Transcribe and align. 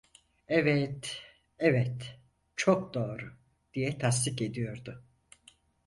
Evet, 0.47 1.21
evet, 1.59 2.19
çok 2.55 2.93
doğru! 2.93 3.33
diye 3.73 3.97
tasdik 3.97 4.41
ediyordu. 4.41 5.03